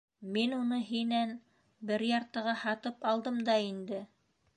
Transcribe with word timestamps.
Мин 0.35 0.53
уны 0.59 0.77
һинән 0.85 1.33
бер 1.89 2.05
яртыға 2.07 2.55
һатып 2.65 3.07
алдым 3.11 3.37
да 3.51 3.59
инде?! 3.67 4.01